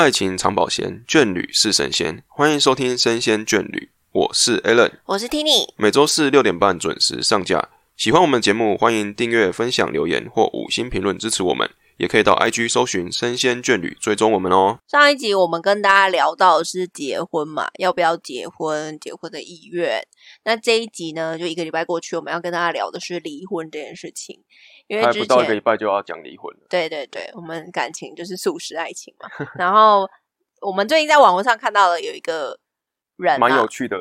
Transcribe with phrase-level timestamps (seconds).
[0.00, 2.24] 爱情长保鲜，眷侣是神仙。
[2.26, 3.78] 欢迎收听《生鲜眷侣》，
[4.12, 5.74] 我是 Alan，我是 Tini。
[5.76, 7.68] 每周四六点半准时上架。
[7.98, 11.68] 喜欢我们节目，欢迎订阅、分享、留言或五星评论支持我们。
[11.98, 14.78] 也可以到 IG 搜寻“生鲜眷侣”，追踪我们哦。
[14.88, 20.02] 上一集我们跟大家聊到的是结婚嘛，要不要结婚，结婚的意愿。
[20.46, 24.40] 那这一集呢，就一个礼拜过去，我们要跟大家聊的是离婚这件事情。
[24.90, 29.28] 因为还之前不到一个礼拜就要讲离婚了，对对对，我们感情就是素食爱情嘛。
[29.54, 30.04] 然后
[30.60, 32.58] 我们最近在网络上看到了有一个
[33.14, 33.96] 人、啊，蛮有趣的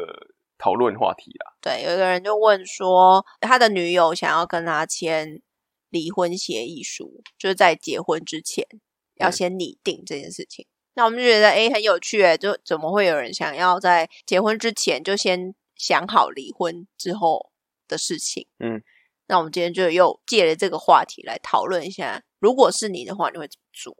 [0.57, 1.53] 讨论话题啦。
[1.61, 5.39] 对，有一个人就问说，他的女友想要跟他签
[5.89, 8.65] 离婚协议书，就是在结婚之前
[9.17, 10.65] 要嗯先拟定这件事情。
[10.95, 17.51] 那我们就觉得，哎很有趣哎，就怎么会有人想要在结婚之前就先想好离婚之后
[17.87, 18.47] 的事情？
[18.57, 18.81] 嗯，
[19.29, 23.95] 那我们今天就又借了这个话题来讨论一下，如果是你的话，你会怎么做？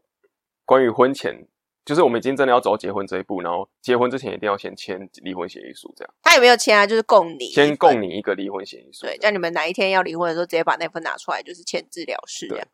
[0.66, 1.46] 关于婚前，
[1.84, 6.84] 就是我们已经真的要走到结婚这一步，然后结婚之前一定要先签离婚协议书，这样他有没有签啊？
[6.84, 9.06] 就是供你先供你一个离婚协议书。
[9.06, 12.68] 对，叫你们哪一天要离婚的时候，直接把那份拿出来，就是签字了事这对样。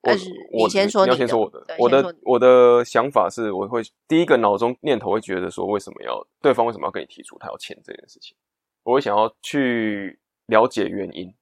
[0.00, 8.34] 我但是你先说要你要先说我的，我的我的想法是，我会第一个脑中念头会觉得说，为什么要对方为什么要跟你提出他要签这件事情？
[8.82, 11.32] 我会想要去了解原因，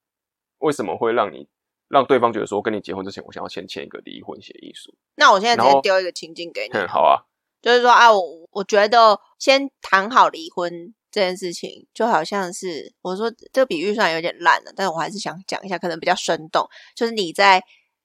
[0.60, 1.46] 为什么会让你
[1.88, 4.94] 让对方觉得说，跟你结婚之前，我想要先签一个离婚协议书。
[5.16, 7.26] 那我现在直接丢一个情境给你，嗯，好啊，
[7.60, 17.60] 就是说啊，我我觉得先谈好离婚这件事情，就好像是我说这个比喻算有点烂了，但是我还是想讲一下，可能比较生动，就是你在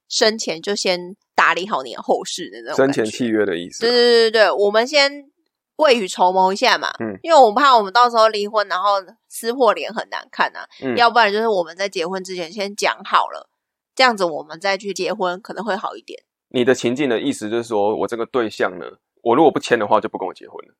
[0.09, 3.94] 生前就先打理好你的后事的那种生前契约的意思对啊。
[3.94, 5.30] 对对对，我们先
[5.78, 8.92] 未雨绸缪一下嘛，嗯因为我们怕我们到时候离婚，然后
[9.28, 13.50] 撕破脸很难看啊，嗯要不然就是我们在结婚之前先讲好了，
[13.94, 16.24] 这样子我们再去结婚可能会好一点。
[16.50, 18.85] 你的情境的意思就是说，我这个对象呢，
[19.22, 20.74] 我如果不签的话，就不跟我结婚了。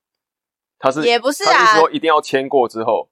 [0.80, 3.10] 他是也不是他啊是说一定要签过之后，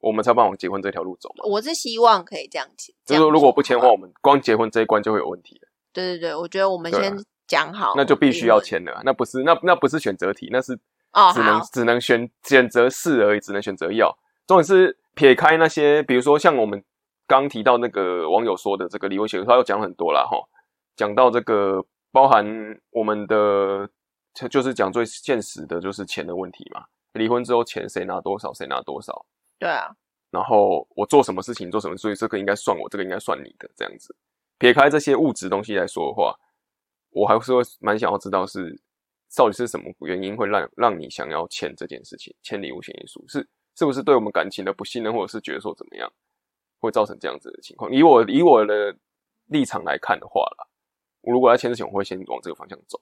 [0.00, 1.44] 我们才帮往结婚这条路走嘛。
[1.46, 7.14] 我是希望可以这样子，就是说，如果不签的话，我们光结婚这一关就会有问题了，对对对，我觉得我们先
[7.46, 9.02] 讲好，那就必须要签了啊。
[9.04, 10.78] 那不是那那不是选择题，那是
[11.16, 14.14] 哦，只能，只能选选择是而已，只能选择要。
[14.46, 16.84] 重点是撇开那些，比如说像我们
[17.26, 20.36] 刚提到那个网友说的这个离婚协议，他又讲很多啦哈，
[20.94, 21.82] 讲到这个
[22.12, 22.46] 包含
[22.90, 23.88] 我们的，
[24.34, 26.84] 就就是讲最现实的就是钱的问题嘛。
[27.14, 29.24] 离婚之后钱谁拿多少，谁拿多少，
[29.58, 29.88] 对啊，
[30.30, 34.14] 然后我做什么事情做什么，所以这个应该算我，这个应该算你的，这样子。
[34.58, 36.34] 撇开这些物质东西来说的话，
[37.10, 38.78] 我还是会蛮想要知道是
[39.36, 46.10] 到底是什么原因会让让你想要签这件事情，签离婚协议书，是是不是对我们感情的不信任，或者是觉得说怎么样
[46.80, 47.92] 会造成这样子的情况？
[47.92, 48.96] 以我以我的
[49.46, 50.66] 立场来看的话啦，
[51.20, 52.98] 我如果要签之前，我会先往这个方向走。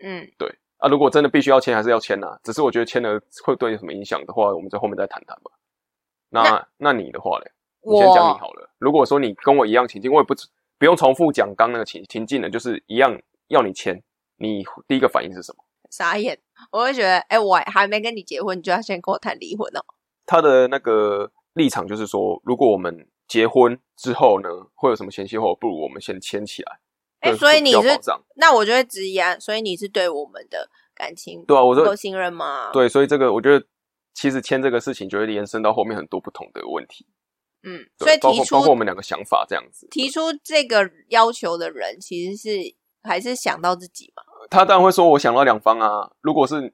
[0.00, 5.50] 嗯，对啊，如果真的必须要签，还是要签呐、只是我觉得签了会对有什么影响的话，我们在后面再谈谈吧。
[6.28, 7.50] 那那你的话嘞？
[7.80, 8.68] 你先讲你好了。
[8.78, 10.34] 如果说你跟我一样情境，我也不
[10.76, 14.02] 不用重复讲刚那个情情境了，就是一样要你签，
[14.36, 15.64] 你第一个反应是什么？
[15.90, 16.38] 傻眼，
[16.70, 19.80] 我会觉得，哎，我还没跟你结婚，你就要先跟我谈离婚哦。
[20.26, 26.78] 他的那个立场就是说，如果我们结婚之后呢，会有什么前期后，不如我们先牵起来。
[27.20, 27.98] 哎，对所以你是
[28.36, 33.66] 那我就会质疑啊，所以你是对我们的感情对啊，我说不够信任吗？，对，所以这个我觉得
[34.14, 37.06] 其实签这个事情就会延伸到后面很多不同的问题，
[37.62, 39.88] 嗯，所以提出包括包括我们两个想法这样子。
[39.90, 44.22] 提出这个要求的人，其实是还是想到自己嘛。
[44.50, 46.10] 他当然会说，我想到两方啊。
[46.20, 46.72] 如果是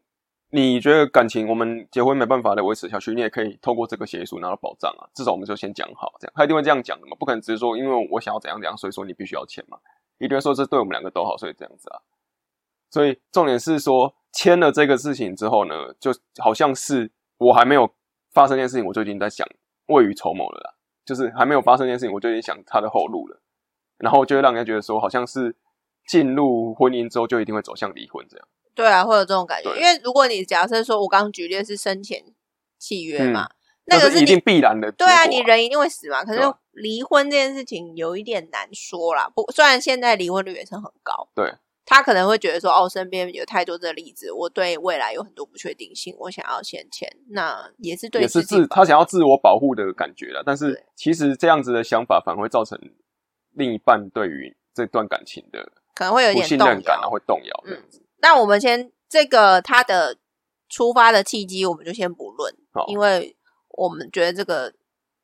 [0.51, 5.09] 你觉得感情我们结婚没办法的维持下去，你也可以透过这个协议书拿到保障啊。
[5.15, 9.79] 至少我们就先讲好，这样他一定会这样讲的嘛，不可能只是说因为我想要怎样怎样，所以说你必须要签嘛。
[10.19, 11.99] 一定会说这对我们两个都好，所以这样子啊。
[12.91, 17.91] 所以重点是说签了这个事情之后呢，就好像是我还没有
[18.33, 19.47] 发生这件事情，我就已经在想
[19.87, 20.75] 未雨绸缪了啦。
[21.05, 23.39] 就是还没有发生这件事情，我就已经想他的后路了，
[23.99, 25.55] 然后就会让人家觉得说，好像是
[26.07, 28.49] 进入婚姻之后就一定会走向离婚这样。
[28.75, 29.75] 对啊，会有这种感觉。
[29.77, 32.25] 因为如果你假设说我刚刚举例的是生前
[32.79, 33.49] 契约嘛，
[33.87, 36.25] 那个你是一定必然的对啊，你人一定会死嘛。
[36.25, 36.41] 可是
[36.73, 39.31] 离婚这件事情有一点难说啦。
[39.35, 41.55] 不，虽然现在离婚率也是很高，对，
[41.87, 50.43] 他可能会觉得说，哦，身边有太多的例子，我对未来有很多不确定性，我想要先签，那也是对也是自他想要自我保护的感觉了。
[50.45, 52.77] 但是其实这样子的想法反而会造成
[53.53, 57.83] 另一半对于这段感情的可能会有一不点信任感啊，会动摇嗯。
[58.21, 60.17] 那我们先这个他的
[60.69, 63.37] 出发的契机，我们就先不论，好，因为
[63.69, 64.73] 我们觉得这个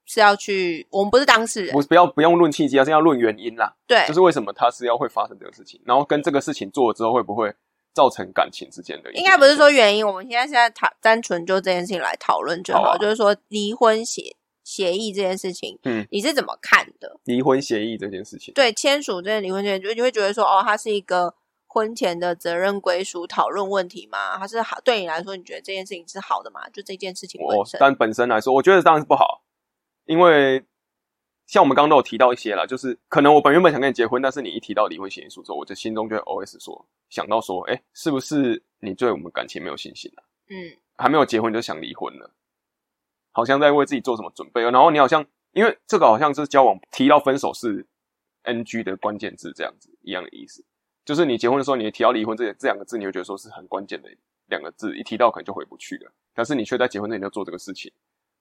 [0.04, 3.74] 是要去，我们不是当事人不，不要不用论契机而，是要论原因啦。
[3.86, 7.52] 对，就是为什么他是要会发生这个事情，然后跟这个事情做了之后会不会
[7.94, 9.12] 造成感情之间的。
[9.14, 12.82] 应该不是说原因，我们现在现在讨单纯就这件事情来讨论就好。
[12.82, 14.36] 好啊就是说离婚协
[14.70, 17.18] 协议这件事情，嗯，你是怎么看的？
[17.24, 18.54] 离婚协议这件事情。
[18.54, 21.34] 对，签署这件离婚协议，就你会觉得说，哦，它是一个
[21.66, 24.38] 婚前的责任归属讨论问题吗？
[24.38, 26.68] 它是好对你来说，你觉得这件事情是好的吗？
[26.68, 29.42] 就这件事情本身，我但本身来说，我觉得当然是不好，
[30.04, 30.64] 因为
[31.46, 40.22] 像我们刚刚都有提到一些啦，就是可能我本原本想跟你结婚，但是你一提到离婚协议书之后，我就心中就会 OS 说，想到说，哎，是不是你对我们感情没有信心啊？
[40.48, 42.30] 嗯还没有结婚就想离婚了，
[43.32, 47.86] 好像在为自己做什么准备，然后你好像因为这个好像是交往提到分手是
[48.42, 50.64] NG 的关键字这样子一样的意思，
[51.04, 54.08] 就是你结婚的时候你提到离婚这这两个字，你会觉得说是很关键的
[54.46, 57.92] 两个字，一提到可能就回不去了，但是你却在结婚那年就做这个事情，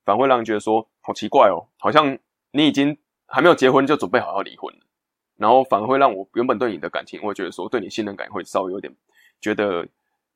[0.05, 2.17] 反而会让人觉得说好奇怪哦，好像
[2.51, 4.81] 你已经还没有结婚就准备好要离婚了，
[5.37, 8.95] 然后反而会让我原本对你的感情，我会觉得说对你信任感会稍微有点
[9.41, 9.87] 觉得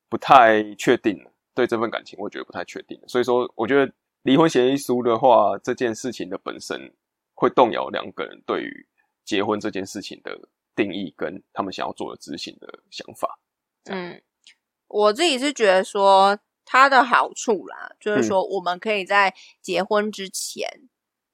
[0.09, 1.29] 不太确定了。
[1.55, 3.93] 对这份感情，我觉得不太确定，所以说，我觉得
[4.23, 6.93] 离婚协议书的话，这件事情的本身
[7.33, 8.87] 会动摇两个人对于
[9.23, 13.39] 结婚这件事情的定义，跟他们想要做的执行的想法。
[13.85, 14.21] 嗯，
[14.87, 20.67] 我自己是觉得说它的好处啦，就是说我们可以在结婚之前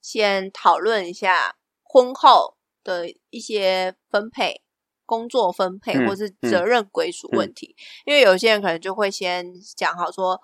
[0.02, 4.62] 先讨论一下婚后的一些分配。
[5.06, 7.76] 工作分配嗯或是责任归属问题，
[8.06, 10.40] 因为有些人可能就会先讲好说，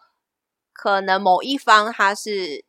[0.75, 2.65] 可能某一方他是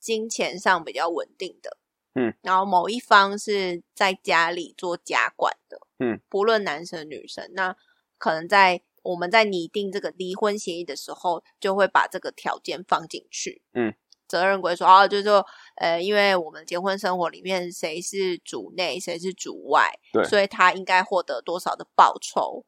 [0.00, 1.76] 金钱上比较稳定的，
[2.14, 7.76] 嗯，然后某一方是在家里做家管的，嗯，不论男生女生，那
[8.16, 13.94] 可能在我们在拟定这个离婚协议的时候，就会把这个条件放进去，嗯。
[14.30, 20.22] 责任归属，然后就是说，呃，因为我们结婚生活里面谁是主内，谁是主外，对。
[20.22, 22.64] 所以他应该获得多少的报酬，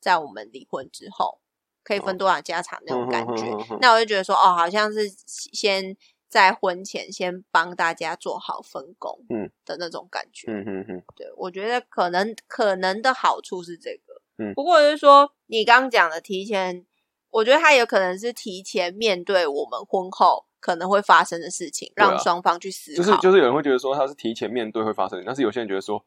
[0.00, 1.40] 在我们离婚之后
[1.82, 3.44] 可以分多少家产那种感觉。
[3.80, 5.96] 那我就觉得说，哦，好像是先
[6.28, 10.50] 在婚前先帮大家做好分工，嗯的那种感觉。
[10.50, 16.86] 嗯嗯嗯，对，我觉得可能可能的好处是这个，嗯不过就是说你刚刚讲的提前，
[17.30, 22.96] 我觉得他有可能是提前面对我们婚后可能会发生的事情，让双方去思考。
[22.96, 26.04] 就是就是有人会觉得说他是提前面对会发生，但是有些人觉得说，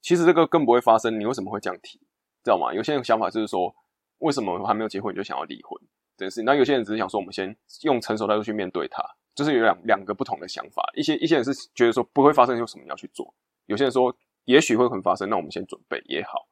[0.00, 1.98] 其实这个更不会发生，你为什么会这样提？
[2.42, 2.72] 知道吗？
[2.72, 3.74] 有些人想法就是说，
[4.20, 5.78] 为什么还没有结婚你就想要离婚
[6.16, 6.44] 这件事情？
[6.44, 9.02] 那有些人只是想说，我们先用成熟态度去面对它，
[9.34, 10.82] 就是有两两个不同的想法。
[10.94, 13.34] 一些一些人是觉得说不会发生，有什么要去做？
[13.66, 14.14] 有些人说
[14.44, 16.48] 也许会很发生，那我们先准备也好，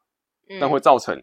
[0.49, 1.23] 嗯但会造成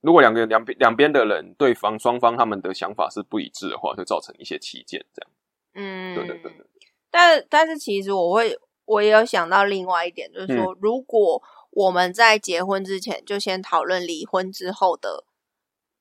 [0.00, 5.04] 如果两个两边两边的人对方双方他们的想法是不一致的话，会造成一些歧见。
[5.12, 5.30] 这样，
[5.74, 6.66] 嗯，对对对对，
[7.10, 15.24] 但但是其实我会，我也有想到另外一点，就是说，嗯如果我们在结婚之前就先讨论离婚之后的，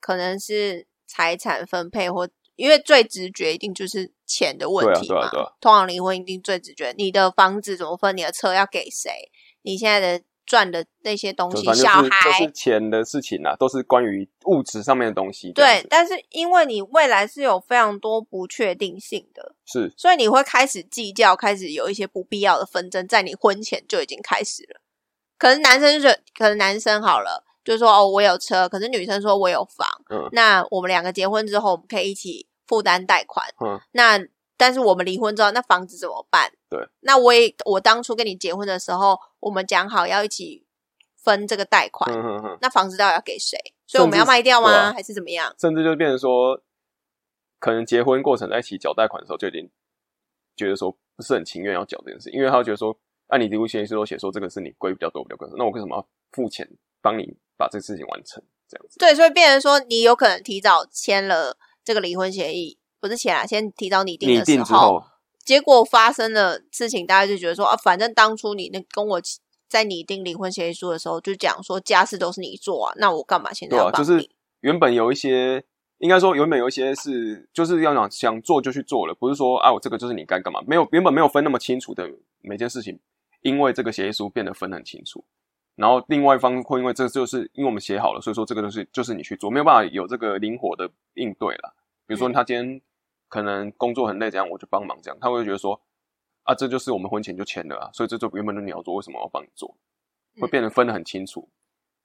[0.07, 2.29] 可能是财产分配或。
[2.55, 9.11] 因为最直觉一定就是钱的问题嘛，对啊对啊对啊通常离婚一定最直觉，你的房子怎么分，你的车要给谁，
[9.61, 15.51] 你现在的赚的那些东西，小孩都是钱的事情啊，都是关于物质上面的东西。
[15.51, 24.81] 对但是因为你未来是有非常多不确定性的，是所以你会开始计较，开始有一些不必要的纷争，在你婚前就已经开始了。
[25.37, 33.45] 可能男生就觉得可能男生好了，就是说哦我有车，可是女生说我有房，嗯那我们两个结婚之后，我们可以一起负担贷款。
[33.59, 34.17] 嗯那
[34.55, 36.49] 但是我们离婚之后，那房子怎么办？
[36.69, 40.65] 对，那我也我当初跟你结婚的时候，我们讲好要一起
[41.17, 42.09] 分这个贷款，
[42.61, 43.57] 那房子到底要给谁？
[43.85, 44.93] 所以我们要卖掉吗？
[44.93, 45.53] 还是怎么样？
[45.59, 46.61] 甚至就变成说，
[47.59, 49.69] 可能结婚过程在一起缴贷款的时候，就已经
[50.55, 52.97] 觉得说不是很情愿要缴这件事，因为他会觉得说，
[53.27, 56.67] 按、你离婚协议书都写说这个是你归比较多比较多，那我为什么要付钱
[57.07, 58.43] 帮你把这个事情完成？
[58.67, 65.03] 这样子，对，所以变成说，你有可能提早签了这个离婚协议，不是签啊，先提早拟定拟的时候，定之后，
[65.45, 69.21] 结果发生的事情，大家就觉得说啊，反正当初你那跟我
[69.69, 74.05] 在拟定离婚协议书的时候，就讲说家事都是你做啊，那我干嘛现在对啊，要帮你？
[74.05, 75.63] 就是原本有一些，
[75.99, 82.09] 应该说原本有一些是就是要想想做就去做了，不是说啊我这个就是你该干嘛，没有原本没有分那么清楚的
[82.41, 82.99] 每件事情，
[83.43, 85.23] 因为这个协议书变得分很清楚，
[85.77, 91.73] 然后另外一方会因为这就是因为我们写好了，所以说这个就是就是你去做，没有办法有这个灵活的应对了。
[92.05, 92.81] 比如说嗯他今天
[93.29, 95.79] 可能工作很累，这样我就帮忙这样，他会觉得说
[96.43, 99.69] 啊这就是我们婚前就签了啊，所以这就原本就你要做，为什么我要帮你做？
[100.41, 101.49] 会嗯变得分得很清楚。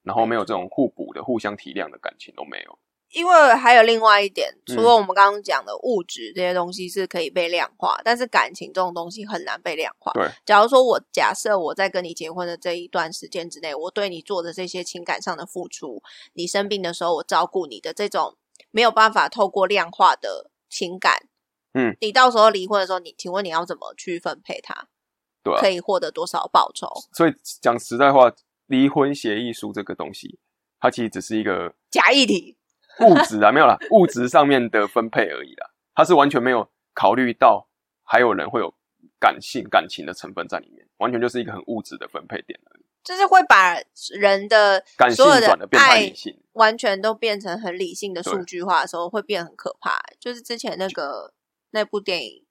[0.05, 2.77] 然后没有这种互补的、互相体谅的感情都没有。
[3.13, 10.13] 因为还有另外一点，嗯除了我们刚刚讲的物质这些东西是可以被量化，但是感情这种东西很难被量化。
[10.13, 16.03] 对，假如说我假设我在跟你结婚的这一段时间之内，我对你做的这些情感上的付出，
[16.33, 18.37] 你生病的时候我照顾你的这种
[18.71, 21.27] 没有办法透过量化的情感，
[21.75, 24.89] 嗯，你到时候离婚的时候，你请问你要怎么去分配它？
[25.45, 26.89] 对啊可以获得多少报酬？
[27.13, 28.33] 所以讲实在话，
[28.67, 30.39] 离婚协议书这个东西，
[30.79, 32.57] 它其实只是一个假议题，
[33.01, 37.69] 物质啊，没有啦，物质上面的分配而已啦，他是完全没有考虑到
[38.03, 38.75] 还有人会有
[39.19, 43.77] 感性、感情的成分在里面，完全就是一个很物质的分配点而已，就是会把
[44.19, 46.39] 人的感性所有的转的变太爱理性。
[46.53, 49.99] 完全都变成很理性的数据化的时候，会变很可怕。
[50.21, 51.33] 就是之前那个
[51.71, 52.45] 那部电影，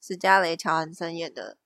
[0.00, 1.58] 史嘉蕾·乔韩森演的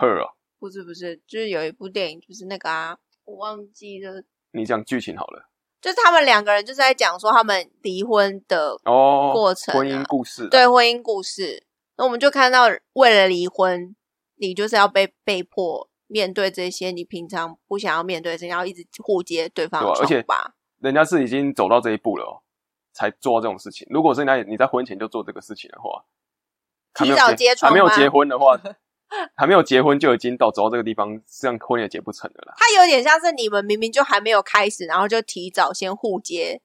[0.00, 5.50] ，Her，哦不是不是，就是有一部电影，就是那个啊，我忘记了，你讲剧情好了
[5.86, 11.64] 就是他们两个人就是在讲说他们离婚的哦，过程啊婚姻故事啊，对婚姻故事。
[11.96, 13.94] 那我们就看到，为了离婚，
[14.34, 20.54] 你就是要被被迫面对这些你平常不想要面对的事情，要一直互揭对方的对啊而且疮疤。
[20.80, 22.42] 人家是已经走到这一步了哦，
[22.92, 23.86] 才做这种事情。
[23.88, 26.04] 如果是你你在婚前就做这个事情的话，
[26.94, 28.58] 提早揭疮吗还没有结婚的话，
[29.36, 32.54] 还没有结婚就已经到走到这个地方，这样婚也结不成了啦。
[32.56, 36.60] 它有点像是你们明明就还没有开始，然后就提早先互接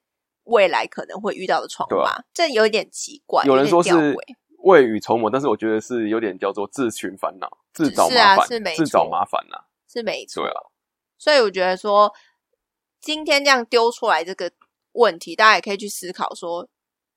[0.46, 2.24] 未来可能会遇到的疮疤，对啊。
[2.34, 3.44] 这有一点奇怪。
[3.46, 4.16] 有人说是
[4.64, 9.10] 未雨绸缪，但是我觉得是有点叫做自寻烦恼、自找麻烦、是没自找错。
[9.10, 9.58] 麻烦呐、
[9.88, 10.62] 是没错，对啊，
[11.18, 12.14] 所以我觉得说
[13.00, 14.52] 今天这样丢出来这个
[14.94, 16.68] 问题，大家也可以去思考说，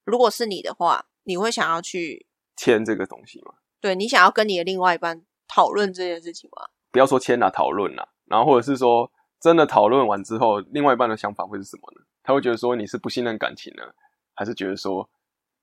[0.05, 2.27] 如果是你的话，你会想要去
[2.57, 3.55] 签这个东西嘛，
[3.85, 6.65] 对你想要跟你的另外一半讨论这件事情吗？
[6.91, 12.03] 不要说签啦、讨论啦，然后或者是说真的讨论完之后，另外一半的想法会是什么呢？
[12.23, 13.83] 他会觉得说你是不信任感情呢，
[14.33, 15.07] 还是觉得说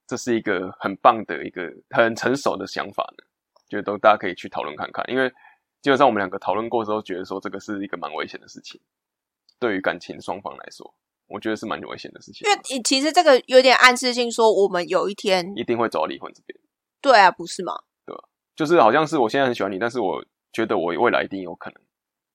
[0.06, 3.24] 这是一个很棒的一个很成熟的想法呢？
[3.68, 5.28] 觉得都大家可以去讨论看看，因为
[5.82, 8.80] 基本上我们两个讨论过之后，觉得说这个是一个蛮危险的事情，
[9.60, 10.94] 对于感情双方来说，
[11.26, 16.56] 我觉得是蛮危险的事情因，为你其实这个有点暗示性，说我们有一天，一定会走到离婚这边。
[17.02, 17.82] 对啊，不是吗？
[18.62, 21.82] 就是好像是我现在很喜欢你，但是我觉得我未来一定有可能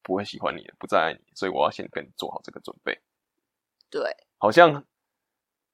[0.03, 2.99] 不会喜欢你了，不再爱你，所以我要先跟你做好这个准备。
[3.89, 4.03] 对，
[4.37, 4.85] 好像，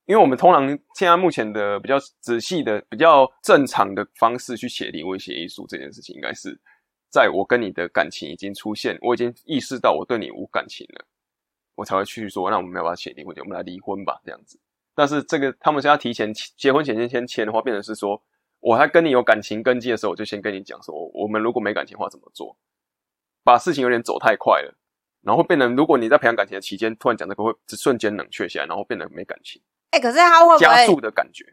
[0.04, 6.60] 因为我们通常现在目前的比较仔细的、比较正常的方式去写离婚协议书这件事情，应该是
[7.08, 11.06] 在我跟你的感情已经出现，我已经意识到我对你无感情了，
[11.76, 13.34] 我才会去说，那我们没有办法写离婚？
[13.38, 14.60] 我们来离婚吧，这样子。
[14.94, 18.22] 但是这个他们现在提前结婚前先先签的话，变成是说，
[18.62, 22.56] 我还跟你有感情根基的时候，我就先跟你讲说，我们如果没感情的话怎么做，
[23.44, 24.78] 把事情有点走太快了。
[25.22, 31.00] 然后会变得，如果你在培养感情的期间突然讲这个，会瞬间冷却下来，然后变得没感情，哎、可是他会不加速？
[31.00, 31.44] 的感觉。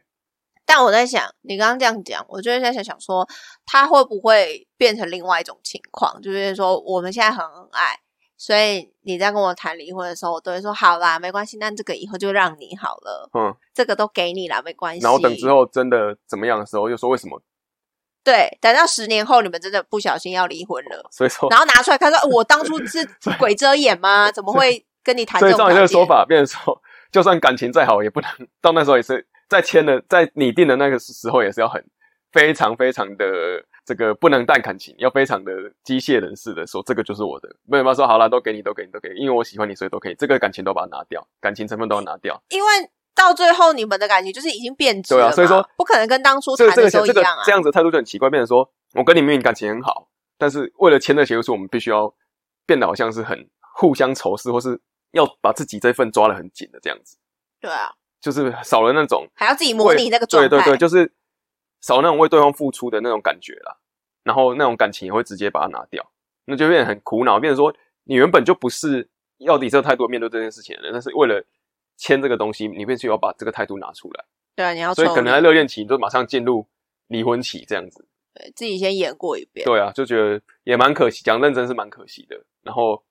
[0.66, 3.28] 但我在想，你刚刚这样讲，我就是在想想说，
[3.66, 6.20] 他会不会变成另外一种情况？
[6.22, 8.00] 就是说，我们现在很恩爱，
[8.42, 15.04] 所以你在跟我谈离婚的时候，我都会说好啦，没关系，那这个以后就让你好了，嗯，这个都给你啦，没关系。
[15.04, 17.42] 然后等之后真的怎么样的时候，又说为什么？
[18.24, 23.06] 对，等到十年后你们真的不小心要离婚了， 所以说，然后拿出来看说，呃我当初 是
[23.38, 24.32] 鬼遮眼吗？
[24.32, 25.82] 怎么会跟你谈所以照你这？
[25.82, 26.82] 个说法，变成说，
[27.12, 28.30] 就算感情再好，也不能
[28.62, 31.84] 到那时候也是在签的，在拟定的那个时候，也是要很
[32.32, 33.26] 非常非常的
[33.90, 35.52] 这个不能淡感情，要非常的
[35.84, 42.40] 机械人士的说，这个就是我的，没有办法说好了，都给你，都给你，都给你，因为我喜欢你，所以都可以，这个感情都把它拿掉，感情成分都要拿掉。
[42.50, 42.70] 因为
[43.16, 47.42] 到最后你们的感情就是已经变质了，对啊所以说不可能跟当初谈的时候一这个样啊。
[47.44, 52.14] 这样子态度就很奇怪，变成说我跟你明明感情很好，但是为了签这协议书，我们必须要
[52.68, 54.80] 变得好像是很互相仇视，或是
[55.14, 57.18] 要把自己这份抓得很紧的这样子，
[57.60, 57.92] 对啊，
[58.22, 60.48] 就是少了那种还要自己模拟那个状态。
[60.48, 61.12] 对对对，就是
[61.82, 63.78] 少那种为对方付出的那种感觉啦，
[64.24, 66.12] 然后那种感情也会直接把它拿掉，
[66.46, 69.08] 那就变得很苦恼，变成说你原本就不是
[69.38, 71.44] 要以这个态度面对这件事情的人，但是为了
[71.98, 76.66] 签这个东西，你必须要把这个态度拿出来，对啊，你要所以可能在热恋期你就马上进入
[77.08, 78.06] 离婚期这样子。
[78.34, 79.66] 对自己先演过一遍。
[79.66, 82.40] 对啊，就觉得也蛮可惜，讲认真是蛮可惜的。
[82.62, 83.04] 然后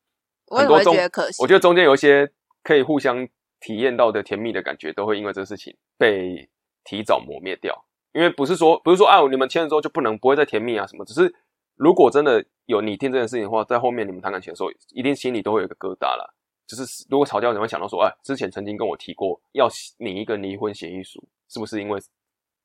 [0.46, 1.42] 我也会很多中觉得可惜。
[1.42, 2.30] 我觉得中间有一些
[2.62, 3.26] 可以互相
[3.60, 6.48] 体验到的甜蜜的感觉，都会因为这个事情被
[6.84, 7.84] 提早磨灭掉。
[8.12, 11.34] 因为不是说不是说啊，你们签了之后就不能不会再甜蜜啊什么，只是
[11.76, 16.34] 如果真的有你听这件事情的话，在后面你们谈感情的时候，一定心里都会有一个疙瘩啦。
[16.66, 21.98] 就是如果吵架，你会想到说，哎，之前曾经跟我提过要拟一个离婚协议书，是不是因为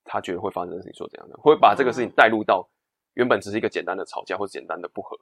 [0.04, 2.68] 他觉得会发生这件事情，说这样的，会把这个事情带入到
[3.14, 5.18] 原本只是一个简单的吵架或者简单的不和，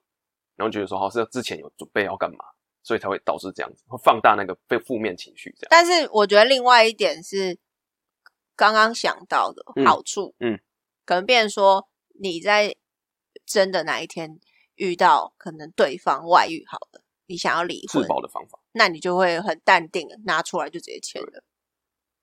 [0.55, 2.43] 然后觉得说，好是之前有准备要干嘛，
[2.81, 5.67] 所以才会导致这样子，会放大那个被负面情绪这样。
[5.69, 7.55] 但是我觉得另外一点是
[8.61, 10.59] 刚刚想到的嗯好处，嗯，
[11.03, 11.87] 可能变成说
[12.19, 12.75] 你在
[13.43, 14.39] 真的哪一天
[14.75, 21.43] 遇到可能对方外遇好了，你想要离自婚，保的方法，那你就会很淡定地拿出来就直接签了。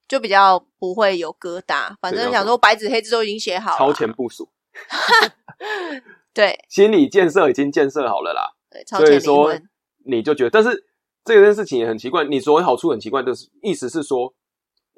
[0.07, 4.49] 就比较不会有疙瘩，反正想说白纸黑字都已经写好了，超前部署，
[6.33, 8.54] 对 心理建设已经建设好了啦。
[8.71, 9.61] 对，超前离所以说，
[10.07, 10.87] 你就觉得，但是
[11.25, 12.25] 这件事情也很奇怪。
[12.25, 14.33] 你所谓好处很奇怪就是，意思是说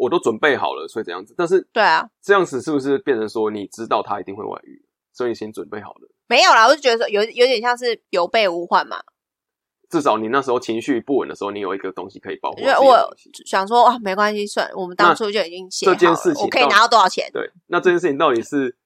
[0.00, 1.34] 我都准备好了，所以这样子。
[1.36, 6.08] 但是对啊，这样子是不是变成说你知道他一定会外遇，所以你先准备好了？
[6.26, 9.02] 没有啦，我就觉得说有有点像是有备无患嘛，
[9.90, 13.14] 至少你那时候情绪不稳的时候，你有一个东西可以保护因为我。
[13.44, 17.28] 想说啊，没关系，算，我们当初就已经写好了，这件事情我可以拿到多少钱？
[17.32, 18.76] 对，那这件事情到底是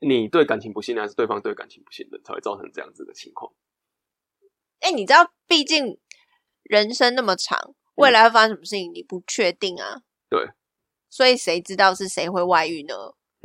[0.00, 3.52] 你对感情不信任，还是对方对感情不信任，才会造成这样子的情况？
[4.80, 5.98] 哎，你知道，毕竟
[6.64, 10.02] 人生那么长，未来会发生什么事情你不确定啊。
[10.34, 10.50] 嗯对，
[11.10, 12.94] 所以谁知道是谁会外遇呢？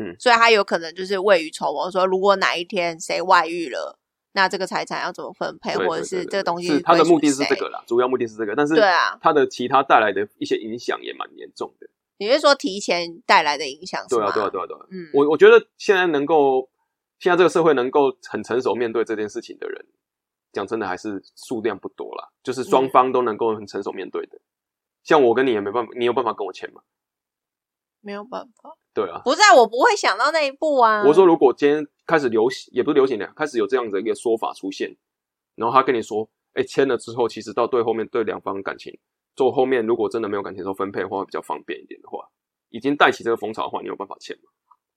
[0.02, 4.00] 嗯所以他有可能就是未雨绸缪，说如果哪一天谁外遇了，
[4.32, 11.88] 那这个财产要怎么分配，对或者是这个东西是他的目的是这个啦，主要目的是这个，但是对啊，他的其他带来的一些影响也蛮严重的。
[12.18, 14.06] 你是说提前带来的影响？
[14.10, 14.86] 对啊，对啊，对啊，对啊。
[14.90, 16.70] 嗯，我我觉得现在能够，
[17.18, 19.86] 现在这个社会能够很成熟面对这件事情的人，
[20.52, 22.30] 讲真的还是数量不多啦。
[22.44, 24.40] 就是双嗯方都能够很成熟面对的。
[25.10, 26.84] 像我跟你也没办法，你有办法跟我签吗？
[28.00, 31.04] 没有办法，对啊，不是啊，我不会想到那一步啊。
[31.04, 34.96] 我说如果今天开始流行，也不是流行的，开始有这样的一个说法出现，
[35.56, 38.96] 然后他跟你说，哎，签了之后，其实到对后面对两方感情，
[39.36, 42.30] 做后面如果真的没有感情的时候分配的话，会比较方便一点的话，
[42.70, 44.52] 已经带起这个风潮的话，你有办法签吗？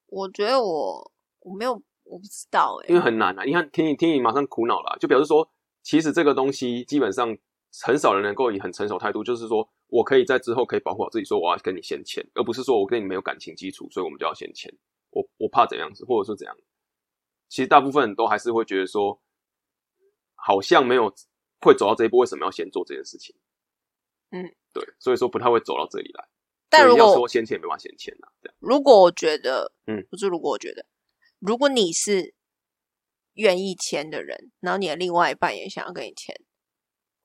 [0.09, 1.73] 我觉得我我没有，
[2.05, 3.45] 我不知道哎、因为很难啊。
[3.45, 5.49] 你看，听你听你马上苦恼了啊、就表示说，
[5.83, 7.35] 其实这个东西基本上
[7.83, 14.73] 很少人能够以很成熟态度，就是说我可以在之后可以保护好自己，说我要跟你先签，而不是说我跟你没有感情基础，所以我们就要先签。
[15.11, 16.57] 我我怕怎样子，或者是怎样。
[17.51, 19.21] 其实大部分人都还是会觉得说，
[20.35, 21.15] 好像没有
[21.61, 23.37] 会走到这一步，为什么要先做这件事情？
[24.31, 26.27] 嗯，对，所以说不太会走到这里来。
[26.71, 28.57] 但如果说先签，也没办法先签啊，这样。
[28.61, 30.87] 如果我觉得，嗯，不是如果我觉得，
[31.39, 32.35] 如果你是
[33.35, 36.35] 愿意签的人，然后你的另外一半也想要跟你签，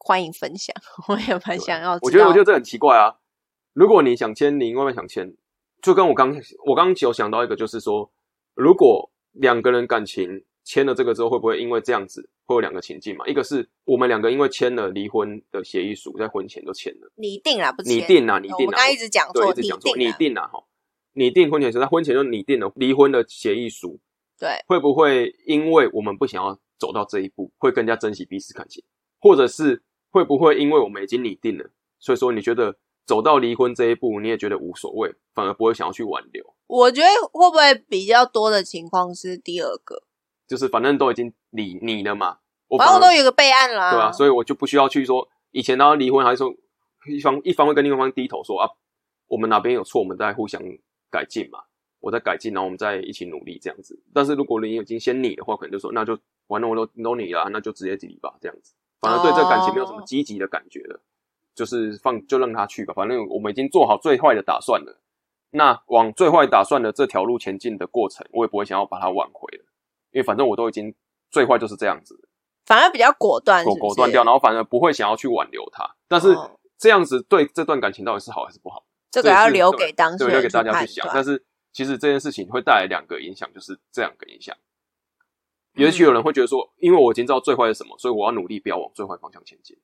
[0.07, 0.73] 欢迎分享，
[1.09, 1.99] 我也蛮想要。
[2.01, 3.13] 我觉得，我觉得这很奇怪啊。
[3.73, 5.35] 如果你想签，你另外一半想签，
[5.81, 6.33] 就跟我刚
[6.65, 8.09] 我刚有想到一个，就是说，
[8.55, 13.27] 如果两个人感情签了这个之后，会不会因为这样子会有两个情境嘛？
[13.27, 20.63] 一个是我们两个因为签了离婚的协议书，在婚前就签了，你定啦，不签你定啊，你定啊，我刚刚一直讲对，错，一直讲错，你你定啊，哈，
[21.11, 23.99] 你定婚前是，在婚前就你定了离婚的协议书，
[24.39, 28.81] 对，会不会因为我们不想要走到这一步，会更加珍惜彼此感情，
[29.19, 40.03] 或者是会不会因为我们已经拟定了，所以说你觉得走到离婚这一步，你也觉得无所谓，反而不会想要去挽留，我觉得会不会比较多的情况是第二个，
[40.47, 46.53] 就是反正都已经理你了嘛，我反正我都有个备案啦，对啊，所以我就不需要去说以前他离婚还是说
[47.07, 48.69] 一方一方会跟另一方低头说啊，
[49.27, 50.61] 我们哪边有错，我们再互相
[51.09, 51.59] 改进嘛，
[52.01, 53.97] 我在改进，然后我们再一起努力这样子。
[54.13, 56.17] 但是如果你已经先你的话，可能就说那就
[56.47, 60.99] 完了，我都都你了，那就直接离吧，这样子，反而对这个感情没有什么哦积极的感觉了，
[61.55, 65.01] 就是放就让他去吧，反正我们已经做好最坏的打算了。
[65.51, 69.63] 那往最坏打算的这条路前进的过程，我也不会想要把它挽回了，
[70.11, 70.93] 因为反正我都已经
[71.29, 72.19] 最坏就是这样子。
[72.65, 75.89] 反而比较果断是是果果断掉，然后反而不会想要去挽留他。
[76.07, 78.85] 但是哦这样子对这段感情到底是好还是不好？
[79.09, 81.09] 这个要留给当事对，人留给大家去想。
[81.13, 84.55] 但是其实这件事情会带来两个影响，就是这两个影响。
[85.77, 89.77] 也许有人会觉得说，因为我已经知道最坏是什么，所以我要努力不要往最坏方向前进。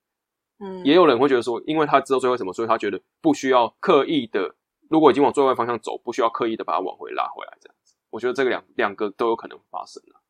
[0.59, 4.55] 嗯，也有人会觉得说，因为他知道最坏什么，所以他觉得不需要刻意的，
[4.89, 7.95] 如果已经往最坏方向走，不需要刻意的把它往回拉回来，这样子。
[8.09, 10.21] 我觉得这个两两个都有可能发生啊。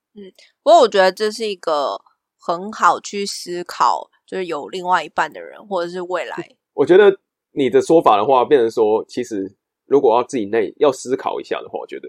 [0.64, 2.00] 不过我觉得这是一个
[2.40, 6.36] 很好去思考，就是有另外一半的人，或者是未来，
[6.74, 7.20] 我觉得
[7.52, 12.08] 你的说法的话，变成说，其实如果要自己内要思考一下的话，我觉得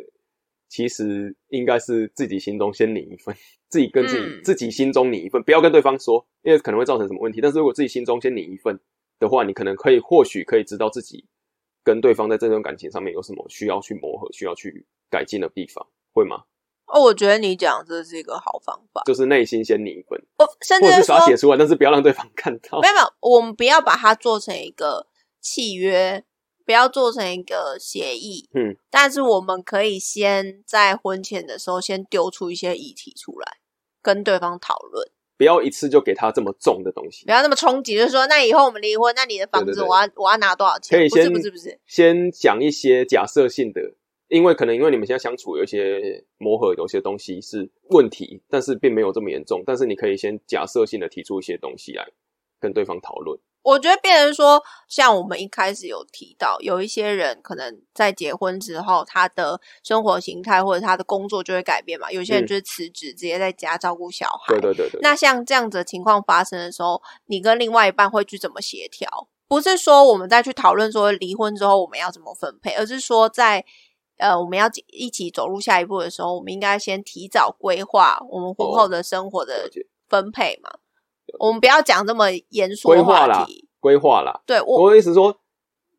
[0.74, 3.32] 其实应该是自己心中先领一份，
[3.68, 7.40] 自己跟自己、嗯自己心中领一份，不要跟对方说，因为可能会造成什么问题。
[7.40, 8.80] 但是如果自己心中先领一份
[9.20, 11.24] 的话，你可能可以或许可以知道自己
[11.84, 16.42] 跟对方在这段感情上面有什么需要去磨合、需要去改进的地方，会吗？
[16.86, 19.00] 哦，我觉得你讲这是一个好方法。
[19.06, 22.88] 就是内心先拟一份，我甚或者是至说把它写出来，但是不要让对方看到没。
[22.88, 25.06] 有没有，我们不要把它做成一个
[25.40, 26.24] 契约，
[26.64, 28.48] 不要做成一个协议。
[28.54, 33.58] 嗯，但是我们可以先在婚前的时候先丢出一些议题出来，
[34.02, 35.10] 跟对方讨论。
[35.36, 40.96] 不要一次就给他这么重的东西不，要那么冲击，就是说，那以后我们离婚，那你的房子对对对我要我要拿多少钱？
[40.96, 43.80] 不是可以先不是不是，先讲一些假设性的，
[44.28, 49.64] 因为可能因为你们现在相处有一些磨合，有些东西是问题，但是并没有这么严重。
[49.66, 52.06] 但是你可以先假设性的提出一些东西来
[52.60, 53.36] 跟对方讨论。
[53.64, 62.12] 我觉得变成说，像我们一开始有提到，有一些人可能在结婚之后，他的生活形态或者他的工作就会改变嘛。
[62.12, 64.54] 有些人嗯就是辞职，直接在家照顾小孩。
[64.54, 69.28] 对对对对，那像这样子的情况发生的时候，你跟另外一半会去怎么协调？
[69.48, 73.64] 不是说我们再去讨论说离婚之后我们要怎么分配，而是说在
[74.18, 79.70] 呃我们要一起走入下一步的时候，我们应该先提早规划我们婚后的生活的
[80.08, 80.70] 分配嘛。
[81.38, 83.68] 我们不要讲这么严肃规的话划啦题。
[83.80, 84.42] 规划啦。
[84.46, 85.36] 对我我的意思说，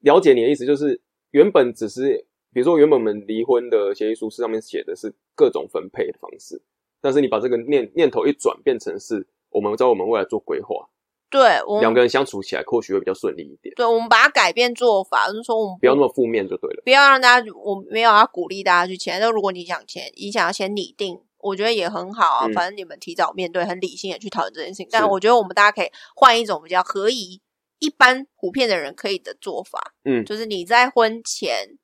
[0.01, 6.61] 了解你的意思就是，原本只是，比如说原本我们离婚的协议书是上面写的是各种分配的方式，
[7.01, 10.89] 但是你把这个念念头一转，变成是我们在我们未来做规划，
[11.29, 16.81] 对我两个人相处起来或许会比较顺利一点，对我们把它改变做法，就是说我们不要那么负面就对了。
[16.83, 19.19] 不要让大家，我没有要鼓励大家去签。
[19.19, 22.47] 但如果你想签，你想要先拟定，我觉得也很好啊。
[22.47, 24.87] 嗯反正你们提早面对，很理性的去讨论这件事情。
[24.91, 27.41] 但我觉得我们大家可以换一种比较合宜、
[27.79, 31.77] 一般普遍的人可以的做法，嗯，就是你在婚前，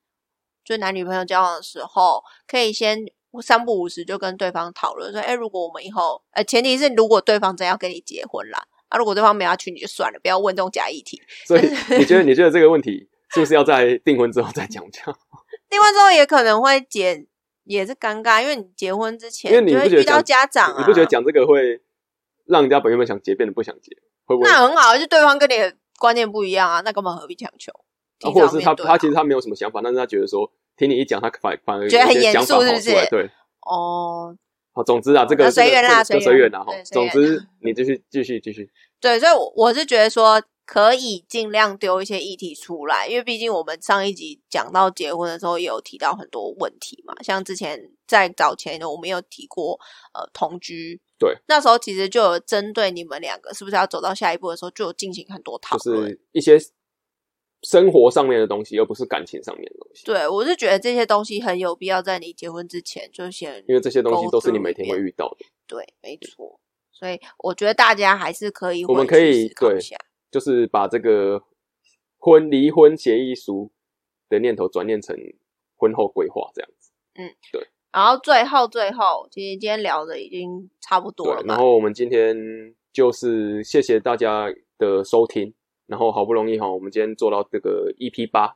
[0.63, 3.05] 就男女朋友交往的时候，可以先
[3.41, 11.21] 三不五时就跟对方讨论说，哎，如果我们以后，呃，前提是如果对方真要跟你结婚啦，啊，如果对方没有要娶你就算了，不要问这种假议题。
[11.45, 11.61] 所以
[11.97, 15.05] 你觉得你觉得这个问题是不是要在订婚之后再讲讲？
[15.69, 17.25] 订婚之后也可能会结，
[17.63, 21.81] 也是尴尬，因为你结婚之前因为你会遇到不觉得讲家长啊，你不觉得讲这个会
[22.45, 23.91] 让人家本原本想结变得不想结，
[24.25, 24.49] 会不会？
[24.49, 27.71] 那很好，就对方跟你的观念不一样啊，那根本何必强求？
[28.23, 33.29] 啊或者是他他其实他没有什么想法，但是他觉得说听你一讲，他反反而觉得很严肃是不是对。
[33.61, 34.35] 哦，
[34.73, 38.69] 好，总之啊，这个那随缘啦这个随缘啦哈总之，你继续继续继续，
[39.01, 40.41] 对，所以我我是觉得说
[40.71, 49.77] 可以尽量丢一些议题出来，因为毕竟我们上一集讲到结婚的时候，也有提到很多问题嘛，像之前在早前呢，我们有提过
[50.13, 51.01] 呃同居。
[51.19, 56.09] 对，那时候其实就有针对你们两个是不是要走到下一步的时候，就有进行很多讨就论。
[56.09, 56.57] 是一些
[57.63, 60.05] 生活上面的东西，而不是感情上面的东西。
[60.05, 66.61] 对，我是觉得这些东西很有必要在你结婚之前就先因为这些东西都是你每天会遇到的，对，没错。
[66.93, 69.97] 所以我觉得大家还是可以我们可以对一下。
[70.31, 71.43] 就是把这个
[72.17, 73.69] 婚离婚协议书
[74.29, 75.15] 的念头转念成
[75.75, 76.91] 婚后规划这样子。
[77.15, 81.57] 嗯，对然后最后最后，其实今天聊的已经差不多了然。
[81.57, 84.45] 后我们今天就是谢谢大家
[84.77, 85.53] 的收听，
[85.87, 88.55] 然后好不容易哈，我们今天做到这个 EP 八，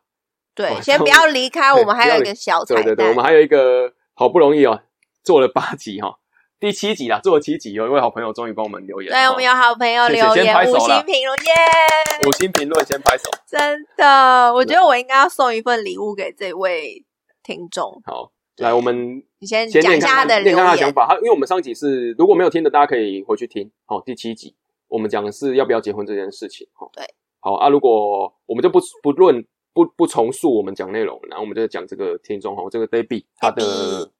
[0.53, 2.83] 对，先不要离开， 我们还有一个小彩蛋。
[2.85, 4.83] 对对对，我们还有一个好不容易哦，
[5.21, 6.17] 做了八集哈，
[6.57, 12.27] 第七集啦，做了七集，有一位好朋友终于帮我们留言，对，我们有好朋友留言五星评论，耶！
[12.27, 17.03] 五星评论先拍手，真的，我觉得我应该要送一份礼物给这位
[17.43, 18.01] 听众。
[18.05, 20.55] 好，来我们你先讲一下他的留言。
[20.55, 24.55] 看他的想法，他因为我们上集是如果没有听的，大家可以回去听，好，第七集
[24.87, 27.03] 我们讲的是要不要结婚这件事情，哈，对，
[27.41, 33.61] 好啊，如果我们就不不论不不重述我们讲内容，然后我们就讲这个听众哈，这个 Debbie 他的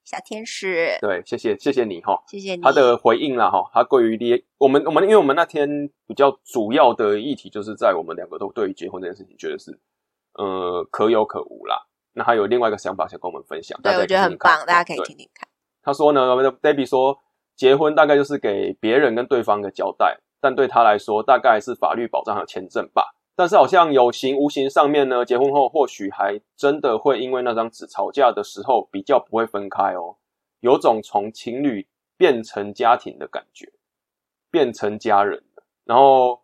[0.04, 2.62] 小天使，对，谢谢谢谢你哈，谢谢你。
[2.62, 9.72] 他的回应啦哈，他对于离我们我们因为我们那天比较主要的议题就是在我们两个都对于结婚这件事情觉得是
[10.34, 11.88] 呃可有可无啦。
[12.12, 15.48] 那他有另外一个想法想跟我们分享，对，我觉得很棒，大家可以对听听看。
[15.82, 17.18] 他说呢，Debbie 说，
[17.56, 23.16] 结婚大概就是给别人跟对方的交代，但对他来说，大概是法律保障还有签证吧。
[23.36, 30.16] 但是好像有形无形上面呢，结婚后或许还真的会因为那张纸吵架的时候比较不会分开哦，
[30.62, 31.86] 有种从情侣
[32.18, 33.74] 变成家庭的感觉，
[34.50, 35.44] 变成家人。
[35.84, 36.42] 然后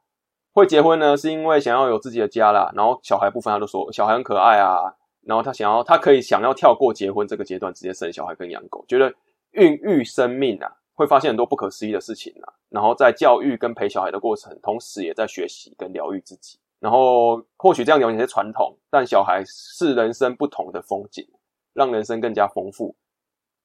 [0.52, 2.72] 会结婚呢，是因为想要有自己的家啦。
[2.76, 9.14] 然后小孩部分他都说小孩很可爱啊，然后他想要他可以想要跳过结婚这个阶段，直接生小孩跟养狗，觉得
[9.52, 12.54] 孕育生命啊，会发现很多不可思议的事情啊。
[12.68, 16.60] 然后在教育跟陪小孩的过程，同时也在学习跟疗愈自己。
[16.82, 21.26] 然后或许这样有些传统，但小孩是人生不同的风景，
[21.74, 22.94] 让人生更加丰富。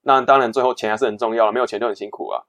[0.03, 2.45] 那当然，最后钱还是很重要了，没有钱就很辛苦啊。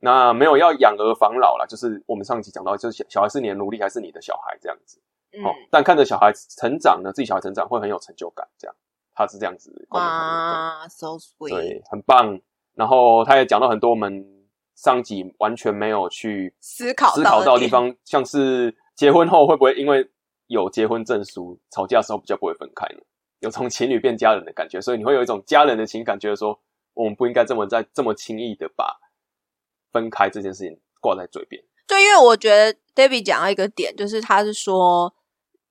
[0.00, 5.00] 那没有要养儿防老了，就是我们上集讲到，就是小小孩是你的奴隶还是你的小孩这样子。
[5.32, 8.74] 嗯哦，，但看着小孩成长呢，自己小孩成长会很有成就感，这样
[9.14, 12.40] 他是这样子哇，so sweet，对，很棒。
[12.74, 14.24] 然后他也讲到很多我们
[14.74, 20.10] 上集完全没有去思考思考到的地，方，像是结婚后会不会因为
[20.46, 23.00] 有结婚证书，吵架的时候比较不会分开呢？
[23.38, 26.60] 有从情侣变家人的感觉，所以你会有一种家人的情感，觉得说
[26.92, 29.00] 我们不应该这么在这么轻易的把
[29.90, 31.64] 分开这件事情挂在嘴边。
[31.86, 35.14] 对，因为我觉得 Debbie 讲到一个点，就是他是说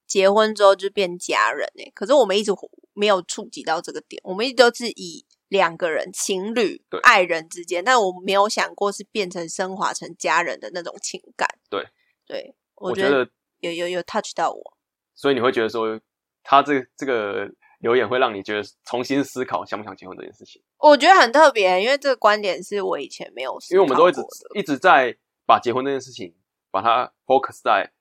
[0.07, 2.51] 结婚之后就变家人哎、可是我们一直
[2.93, 11.47] 没有触及到这个点，我们一直都是以两个人情侣对、爱人之间，但我没有想过是变成升华成家人的那种情感。
[11.69, 11.85] 对，
[12.25, 14.77] 对，我觉得，有有有 touch 到我。
[15.15, 15.99] 所以你会觉得说，
[16.43, 24.21] 他这个这个留言会让你觉得重新思考想不想结婚这件事情，我觉得很特别，因为这个观点是我以前没有思因为我们都一直
[24.55, 26.33] 一直在把结婚这件事情
[26.71, 27.91] 把它 focus 在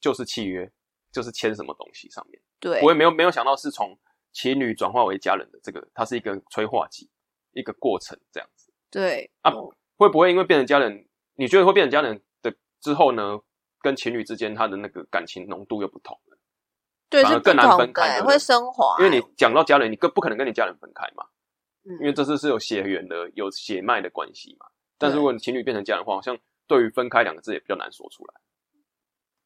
[0.00, 0.70] 就是契约，
[1.10, 2.40] 就是签什么东西上面。
[2.60, 3.98] 对我也没有没有想到是从
[4.32, 7.08] 情侣转化为家人的这个，它是一个催化剂，
[7.52, 8.70] 一个过程这样子。
[8.90, 13.40] 对啊我会不会因为变成家人，你觉得会变成家人的之后呢，
[13.86, 16.36] 跟情侣之间他的那个感情浓度又不同了？
[17.08, 21.24] 对是不反而更难分开会升华欸，因为你讲到家人，你更不可能跟你家人分开嘛，
[21.84, 24.66] 嗯因为这是是有血缘的、有血脉的关系嘛。
[24.98, 28.34] 但是如果你情侣变成家人的话，好像对于分开两个字也比较难说出来，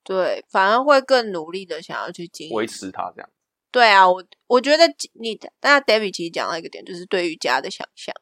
[0.03, 3.29] 对，反而会更努力的想要去经营维持它这样。
[3.71, 8.15] 对啊，我我觉得你，但 David 其实讲到一个点，就是对于家的想象。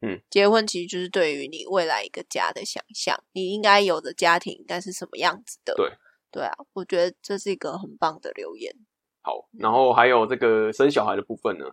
[0.00, 5.74] 嗯，结婚其实就是对于你未来一个家的想象，你应该有的家庭应该是什么样子的。
[5.74, 5.90] 对，
[6.30, 8.72] 对啊，我觉得这是一个很棒的留言。
[9.22, 11.66] 好，然后还有这个生小孩的部分呢，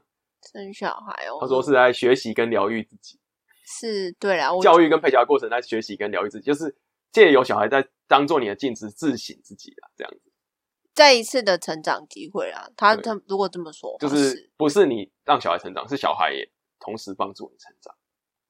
[0.52, 3.20] 生小孩哦，他说是在学习跟疗愈自己，
[3.66, 6.76] 是，对啦，我教育跟陪教的过程在学习跟疗愈自己，就是
[7.12, 10.32] 借由小孩在当做你的镜子自省自己啊，这样子，
[10.94, 12.68] 再一次的成长机会啊。
[12.76, 17.96] 他他如果这么说，就是不是你让小孩成长，是小孩也同时帮助你成长，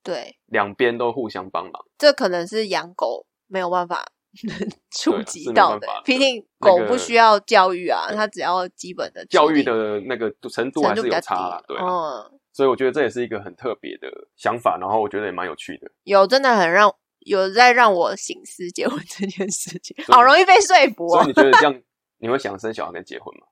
[0.06, 1.74] 对，两边都互相帮忙。
[1.98, 4.06] 这可能是养狗没有办法
[4.92, 15.90] 触及到的毕竟狗不需要教育啊，它只要基本的教育的那个程度还是有差啦，对啊，嗯，所以我觉得这也是一个很特别的想法，然后我觉得也蛮有趣的。
[16.04, 21.28] 有真的很让有在让我醒思结婚这件事情，好容易被说服哦所以。
[21.28, 21.82] 你觉得这样
[22.20, 23.48] 你会想生小孩跟结婚吗？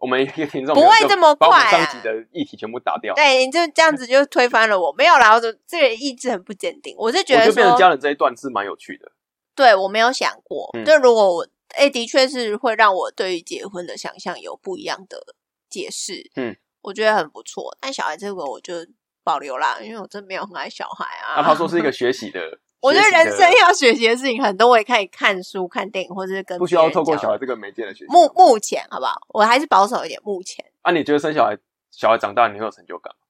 [0.00, 4.92] 我们一个听众不会这么把我们快啊上集的议题全部打掉，对，你就这样子就推翻了我。
[4.92, 6.96] 没有啦，我就这个意志很不坚定。
[6.98, 9.12] 我是觉得变成说，家人这一段是蛮有趣的。
[9.54, 15.22] 对我没有想过，嗯就如果我哎、的确是会让我对于结婚的想象有不一样的
[15.68, 16.28] 解释。
[16.34, 17.76] 嗯，我觉得很不错。
[17.80, 18.74] 但小孩这个我就
[19.22, 21.36] 保留啦，因为我真没有很爱小孩啊。
[21.36, 28.12] 那他说是一个学习的，我觉得人生要学习的事情很多，我也可以看书、看电影，或者是跟不需要透过小孩这个媒介的学习。
[28.12, 29.20] 目目前好不好？
[29.28, 30.20] 我还是保守一点。
[30.24, 31.56] 目前啊，你觉得生小孩，
[31.90, 33.26] 小孩长大你会有成就感吗？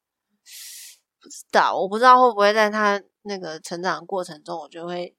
[1.23, 5.15] 不知道，我不知道会不会在他那个成长的过程中，我就会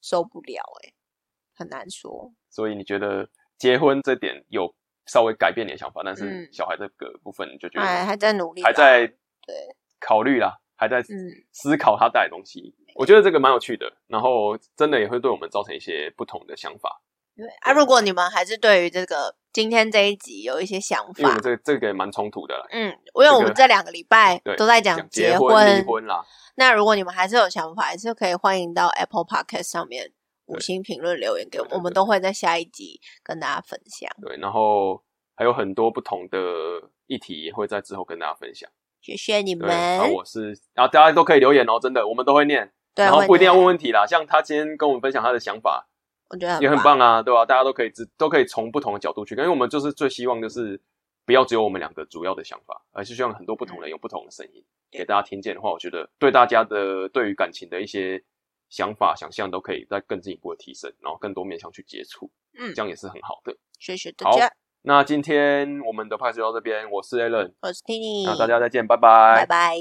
[0.00, 0.94] 受不了、欸。
[1.54, 2.32] 很难说。
[2.50, 4.74] 所以你觉得结婚这点有
[5.06, 12.74] 稍微改变你的想法，但是嗯小孩这个部分你就觉得还还在努力吧，还在对考虑啦，还在嗯思考他带来的东西。
[12.96, 17.00] 我觉得这个蛮有趣的，然后真的也会对我们造成一些不同的想法，
[17.36, 17.72] 对啊。
[17.72, 22.66] 如果你们还是对于这个今天这一集有一些想法因为我们，这个这个也蛮冲突的啦。
[22.70, 26.22] 嗯，因为我们这两个礼拜都在讲讲结婚，离婚啦，
[26.56, 30.12] 那如果你们还是有想法，还是可以欢迎到 Apple Podcast 上面
[30.46, 34.10] 五星评论留言给我们，我们都会在下一集跟大家分享。
[34.20, 35.02] 对，然后
[35.34, 36.38] 还有很多不同的
[37.06, 38.70] 议题也会在之后跟大家分享。
[39.02, 44.06] 谢谢你，们，然后我是，然后大家都可以留言哦，真的，我们都会念，对，然后不一定要问问题啦。
[44.06, 45.88] 像他今天跟我们分享他的想法，
[46.30, 46.98] 我觉得也很棒。
[47.00, 50.80] 啊，对吧、大家都可以只都可以从不同的角度去看，因为我们就是最希望就是
[51.26, 58.22] 不要只有我们两个主要的想法，而是希望很多不同人有不同的声音给大家听见的话，我觉得对大家的对于感情的一些
[58.68, 62.72] 想法、想象都可以再更进一步的提升，然后更多面向去接触，嗯。
[62.72, 63.52] 这，样也是很好的。
[63.80, 64.48] 谢谢大家，
[64.84, 69.76] 那今天我们的派就到这边，我是 Allen，我是 Tini，那大家再见，拜拜，拜拜。